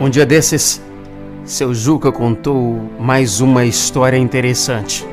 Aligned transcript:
Um 0.00 0.08
dia 0.08 0.24
desses, 0.24 0.80
seu 1.44 1.74
Juca 1.74 2.10
contou 2.10 2.90
mais 2.98 3.42
uma 3.42 3.66
história 3.66 4.16
interessante. 4.16 5.06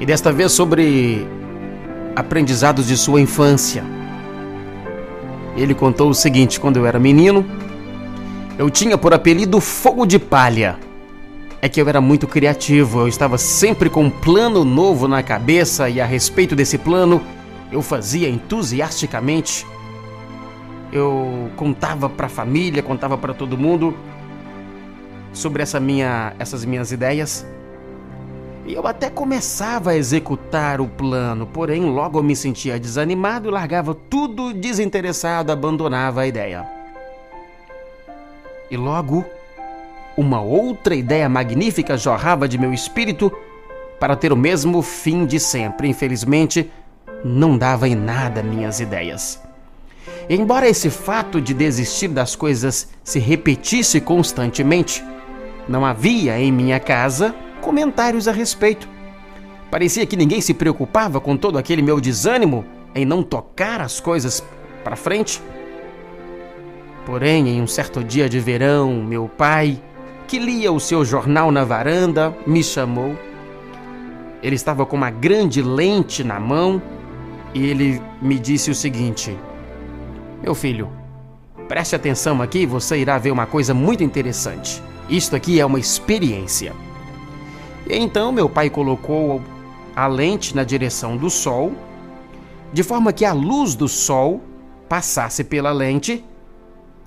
E 0.00 0.06
desta 0.06 0.32
vez 0.32 0.52
sobre 0.52 1.28
aprendizados 2.16 2.86
de 2.86 2.96
sua 2.96 3.20
infância. 3.20 3.84
Ele 5.54 5.74
contou 5.74 6.08
o 6.08 6.14
seguinte: 6.14 6.58
quando 6.58 6.78
eu 6.78 6.86
era 6.86 6.98
menino, 6.98 7.44
eu 8.56 8.70
tinha 8.70 8.96
por 8.96 9.12
apelido 9.12 9.60
Fogo 9.60 10.06
de 10.06 10.18
Palha. 10.18 10.78
É 11.60 11.68
que 11.68 11.78
eu 11.78 11.86
era 11.86 12.00
muito 12.00 12.26
criativo, 12.26 13.00
eu 13.00 13.08
estava 13.08 13.36
sempre 13.36 13.90
com 13.90 14.04
um 14.04 14.10
plano 14.10 14.64
novo 14.64 15.06
na 15.06 15.22
cabeça 15.22 15.90
e 15.90 16.00
a 16.00 16.06
respeito 16.06 16.56
desse 16.56 16.78
plano 16.78 17.20
eu 17.70 17.82
fazia 17.82 18.30
entusiasticamente 18.30 19.66
eu 20.94 21.50
contava 21.56 22.08
para 22.08 22.26
a 22.26 22.28
família, 22.28 22.80
contava 22.80 23.18
para 23.18 23.34
todo 23.34 23.58
mundo 23.58 23.94
sobre 25.32 25.60
essa 25.60 25.80
minha, 25.80 26.32
essas 26.38 26.64
minhas 26.64 26.92
ideias. 26.92 27.44
E 28.64 28.72
eu 28.72 28.86
até 28.86 29.10
começava 29.10 29.90
a 29.90 29.96
executar 29.96 30.80
o 30.80 30.86
plano, 30.86 31.46
porém 31.46 31.84
logo 31.84 32.18
eu 32.18 32.22
me 32.22 32.36
sentia 32.36 32.78
desanimado 32.78 33.48
e 33.48 33.52
largava 33.52 33.94
tudo 33.94 34.54
desinteressado, 34.54 35.50
abandonava 35.50 36.22
a 36.22 36.26
ideia. 36.26 36.66
E 38.70 38.76
logo 38.76 39.24
uma 40.16 40.40
outra 40.40 40.94
ideia 40.94 41.28
magnífica 41.28 41.98
jorrava 41.98 42.48
de 42.48 42.56
meu 42.56 42.72
espírito 42.72 43.30
para 43.98 44.14
ter 44.14 44.32
o 44.32 44.36
mesmo 44.36 44.80
fim 44.80 45.26
de 45.26 45.40
sempre. 45.40 45.88
Infelizmente, 45.88 46.70
não 47.24 47.58
dava 47.58 47.88
em 47.88 47.96
nada 47.96 48.42
minhas 48.42 48.78
ideias. 48.78 49.43
Embora 50.28 50.68
esse 50.68 50.90
fato 50.90 51.40
de 51.40 51.52
desistir 51.52 52.08
das 52.08 52.34
coisas 52.34 52.88
se 53.02 53.18
repetisse 53.18 54.00
constantemente, 54.00 55.04
não 55.68 55.84
havia 55.84 56.38
em 56.38 56.52
minha 56.52 56.80
casa 56.80 57.34
comentários 57.60 58.28
a 58.28 58.32
respeito. 58.32 58.88
Parecia 59.70 60.06
que 60.06 60.16
ninguém 60.16 60.40
se 60.40 60.54
preocupava 60.54 61.20
com 61.20 61.36
todo 61.36 61.58
aquele 61.58 61.82
meu 61.82 62.00
desânimo 62.00 62.64
em 62.94 63.04
não 63.04 63.22
tocar 63.22 63.80
as 63.80 63.98
coisas 63.98 64.42
para 64.82 64.96
frente. 64.96 65.42
Porém, 67.04 67.48
em 67.48 67.60
um 67.60 67.66
certo 67.66 68.02
dia 68.02 68.28
de 68.28 68.38
verão, 68.38 69.02
meu 69.02 69.28
pai, 69.28 69.82
que 70.26 70.38
lia 70.38 70.72
o 70.72 70.80
seu 70.80 71.04
jornal 71.04 71.50
na 71.50 71.64
varanda, 71.64 72.36
me 72.46 72.62
chamou. 72.62 73.16
Ele 74.42 74.54
estava 74.54 74.86
com 74.86 74.96
uma 74.96 75.10
grande 75.10 75.60
lente 75.60 76.22
na 76.22 76.38
mão 76.38 76.80
e 77.52 77.66
ele 77.66 78.00
me 78.22 78.38
disse 78.38 78.70
o 78.70 78.74
seguinte: 78.74 79.36
meu 80.44 80.54
filho, 80.54 80.90
preste 81.66 81.96
atenção 81.96 82.42
aqui, 82.42 82.66
você 82.66 82.98
irá 82.98 83.16
ver 83.16 83.30
uma 83.30 83.46
coisa 83.46 83.72
muito 83.72 84.04
interessante. 84.04 84.82
Isto 85.08 85.34
aqui 85.34 85.58
é 85.58 85.64
uma 85.64 85.78
experiência. 85.78 86.74
E 87.88 87.96
então 87.96 88.30
meu 88.30 88.46
pai 88.46 88.68
colocou 88.68 89.40
a 89.96 90.06
lente 90.06 90.54
na 90.54 90.62
direção 90.62 91.16
do 91.16 91.30
sol, 91.30 91.72
de 92.74 92.82
forma 92.82 93.10
que 93.10 93.24
a 93.24 93.32
luz 93.32 93.74
do 93.74 93.88
sol 93.88 94.42
passasse 94.86 95.42
pela 95.44 95.72
lente 95.72 96.22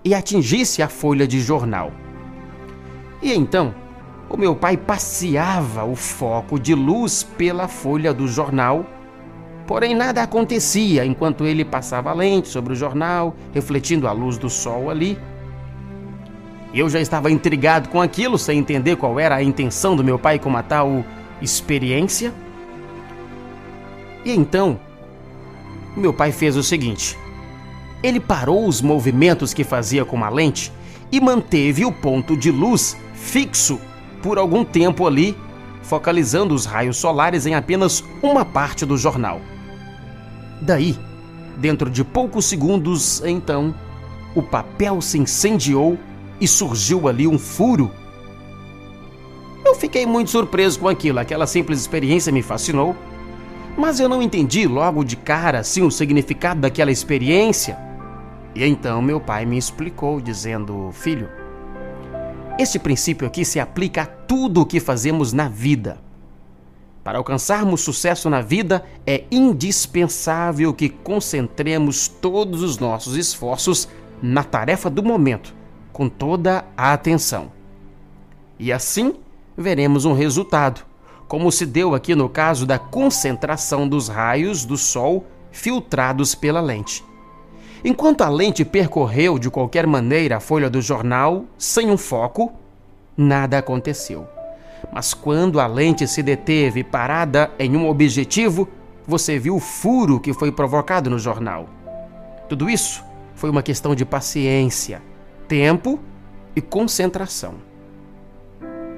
e 0.04 0.16
atingisse 0.16 0.82
a 0.82 0.88
folha 0.88 1.28
de 1.28 1.40
jornal. 1.40 1.92
E 3.22 3.32
então, 3.36 3.76
o 4.28 4.36
meu 4.36 4.56
pai 4.56 4.76
passeava 4.76 5.86
o 5.86 5.96
foco 5.96 6.60
de 6.60 6.74
luz 6.74 7.22
pela 7.22 7.68
folha 7.68 8.12
do 8.12 8.28
jornal 8.28 8.84
Porém, 9.68 9.94
nada 9.94 10.24
acontecia 10.24 11.06
enquanto 11.06 11.46
ele 11.46 11.66
passava 11.66 12.10
a 12.10 12.14
lente 12.14 12.48
sobre 12.48 12.72
o 12.72 12.76
jornal, 12.76 13.36
refletindo 13.54 14.08
a 14.08 14.14
luz 14.14 14.38
do 14.38 14.50
sol 14.50 14.90
ali. 14.90 15.20
Eu 16.74 16.90
já 16.90 17.02
estava 17.02 17.30
intrigado 17.30 17.90
com 17.90 18.02
aquilo, 18.02 18.38
sem 18.38 18.60
entender 18.60 18.96
qual 18.96 19.20
era 19.20 19.36
a 19.36 19.44
intenção 19.44 19.94
do 19.94 20.06
meu 20.06 20.18
pai 20.18 20.40
com 20.40 20.48
uma 20.48 20.64
tal 20.64 21.04
experiência. 21.42 22.34
E 24.24 24.32
então, 24.32 24.80
meu 25.98 26.14
pai 26.14 26.32
fez 26.32 26.56
o 26.56 26.64
seguinte: 26.64 27.18
ele 28.02 28.22
parou 28.22 28.66
os 28.68 28.82
movimentos 28.82 29.54
que 29.54 29.66
fazia 29.66 30.06
com 30.06 30.24
a 30.24 30.30
lente 30.30 30.72
e 31.12 31.20
manteve 31.20 31.84
o 31.84 31.92
ponto 31.92 32.38
de 32.38 32.52
luz 32.52 32.96
fixo 33.14 33.82
por 34.22 34.38
algum 34.38 34.64
tempo 34.64 35.06
ali, 35.06 35.36
focalizando 35.82 36.54
os 36.54 36.66
raios 36.66 36.96
solares 36.96 37.46
em 37.46 37.54
apenas 37.54 38.02
uma 38.22 38.46
parte 38.46 38.86
do 38.86 38.98
jornal. 38.98 39.42
Daí, 40.62 40.98
dentro 41.58 41.90
de 41.90 42.04
poucos 42.04 42.46
segundos, 42.46 43.22
então, 43.26 43.74
o 44.36 44.42
papel 44.42 45.02
se 45.02 45.18
incendiou 45.18 45.98
e 46.40 46.48
surgiu 46.48 47.08
ali 47.08 47.28
um 47.28 47.38
furo. 47.38 47.92
Eu 49.66 49.76
fiquei 49.76 50.06
muito 50.06 50.30
surpreso 50.30 50.80
com 50.80 50.88
aquilo, 50.88 51.20
aquela 51.20 51.48
simples 51.48 51.80
experiência 51.80 52.32
me 52.32 52.42
fascinou. 52.42 52.96
Mas 53.78 54.00
eu 54.00 54.10
não 54.10 54.22
entendi 54.22 54.68
logo 54.68 55.04
de 55.04 55.16
cara 55.16 55.60
assim 55.60 55.84
o 55.84 55.92
significado 55.92 56.62
daquela 56.62 56.92
experiência. 56.92 57.78
E 58.56 58.64
então 58.66 59.02
meu 59.02 59.20
pai 59.20 59.46
me 59.46 59.58
explicou, 59.58 60.20
dizendo: 60.20 60.90
Filho, 60.92 61.30
esse 62.58 62.80
princípio 62.80 63.28
aqui 63.28 63.46
se 63.46 63.60
aplica 63.60 64.02
a 64.02 64.06
tudo 64.06 64.62
o 64.62 64.66
que 64.66 64.80
fazemos 64.80 65.32
na 65.32 65.48
vida. 65.48 66.07
Para 67.08 67.20
alcançarmos 67.20 67.80
sucesso 67.80 68.30
na 68.30 68.42
vida, 68.42 68.84
é 69.06 69.24
indispensável 69.32 70.74
que 70.74 70.90
concentremos 70.90 72.10
todos 72.10 72.62
os 72.62 72.80
nossos 72.80 73.16
esforços 73.16 73.88
na 74.22 74.44
tarefa 74.44 74.90
do 74.90 75.02
momento, 75.02 75.56
com 75.94 76.10
toda 76.10 76.66
a 76.76 76.92
atenção. 76.92 77.50
E 78.60 78.74
assim 78.74 79.16
veremos 79.56 80.04
um 80.04 80.12
resultado, 80.12 80.82
como 81.30 81.50
se 81.50 81.66
deu 81.66 81.96
aqui 81.96 82.14
no 82.14 82.28
caso 82.28 82.66
da 82.66 82.78
concentração 82.78 83.88
dos 83.88 84.10
raios 84.10 84.66
do 84.66 84.76
Sol 84.76 85.26
filtrados 85.50 86.36
pela 86.36 86.60
lente. 86.60 87.06
Enquanto 87.86 88.24
a 88.24 88.28
lente 88.28 88.66
percorreu 88.66 89.40
de 89.40 89.50
qualquer 89.50 89.88
maneira 89.88 90.36
a 90.36 90.42
folha 90.42 90.70
do 90.70 90.82
jornal 90.82 91.46
sem 91.58 91.90
um 91.90 91.98
foco, 91.98 92.52
nada 93.16 93.60
aconteceu. 93.60 94.28
Mas 94.92 95.14
quando 95.14 95.60
a 95.60 95.68
lente 95.68 96.08
se 96.08 96.24
deteve 96.24 96.84
parada 96.84 97.52
em 97.60 97.76
um 97.76 97.88
objetivo, 97.88 98.68
você 99.06 99.38
viu 99.40 99.56
o 99.56 99.60
furo 99.60 100.20
que 100.20 100.34
foi 100.34 100.52
provocado 100.52 101.10
no 101.10 101.20
jornal. 101.20 101.70
Tudo 102.50 102.70
isso 102.70 103.04
foi 103.36 103.50
uma 103.50 103.62
questão 103.62 103.94
de 103.94 104.06
paciência, 104.06 105.02
tempo 105.48 106.00
e 106.56 106.62
concentração. 106.62 107.56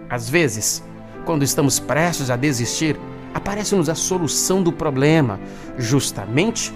Às 0.09 0.29
vezes, 0.29 0.83
quando 1.25 1.43
estamos 1.43 1.79
prestes 1.79 2.29
a 2.29 2.35
desistir, 2.35 2.99
aparece-nos 3.33 3.89
a 3.89 3.95
solução 3.95 4.63
do 4.63 4.71
problema, 4.71 5.39
justamente 5.77 6.73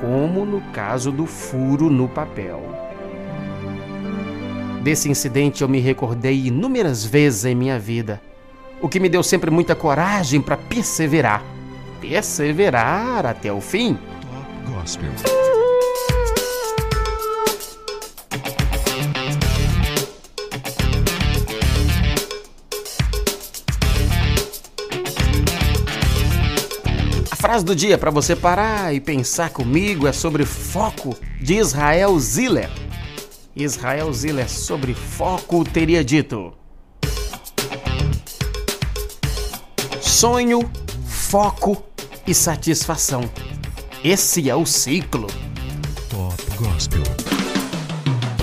como 0.00 0.44
no 0.44 0.60
caso 0.72 1.10
do 1.10 1.26
furo 1.26 1.90
no 1.90 2.08
papel. 2.08 2.62
Desse 4.82 5.10
incidente 5.10 5.62
eu 5.62 5.68
me 5.68 5.80
recordei 5.80 6.46
inúmeras 6.46 7.04
vezes 7.04 7.44
em 7.44 7.54
minha 7.54 7.78
vida 7.78 8.20
o 8.86 8.88
que 8.88 9.00
me 9.00 9.08
deu 9.08 9.20
sempre 9.20 9.50
muita 9.50 9.74
coragem 9.74 10.40
para 10.40 10.56
perseverar. 10.56 11.44
Perseverar 12.00 13.26
até 13.26 13.52
o 13.52 13.60
fim. 13.60 13.98
Top 14.22 14.72
Gospel. 14.72 15.10
A 27.28 27.34
frase 27.34 27.64
do 27.64 27.74
dia 27.74 27.98
para 27.98 28.12
você 28.12 28.36
parar 28.36 28.94
e 28.94 29.00
pensar 29.00 29.50
comigo 29.50 30.06
é 30.06 30.12
sobre 30.12 30.44
foco 30.44 31.16
de 31.40 31.54
Israel 31.54 32.16
Ziller. 32.20 32.70
Israel 33.56 34.12
Ziller 34.12 34.48
sobre 34.48 34.94
foco 34.94 35.64
teria 35.64 36.04
dito: 36.04 36.52
sonho, 40.16 40.60
foco 41.06 41.84
e 42.26 42.32
satisfação. 42.32 43.20
Esse 44.02 44.48
é 44.48 44.56
o 44.56 44.64
ciclo. 44.64 45.26
Top 46.08 46.42
Gospel. 46.56 47.25